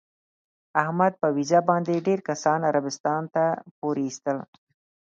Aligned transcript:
احمد 0.83 1.13
په 1.21 1.27
ویزه 1.35 1.59
باندې 1.69 2.03
ډېر 2.07 2.19
کسان 2.29 2.59
عربستان 2.69 3.21
ته 3.33 3.45
پورې 3.79 4.01
ایستل. 4.07 4.37